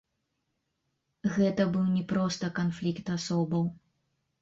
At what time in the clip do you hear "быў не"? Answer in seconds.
1.77-2.03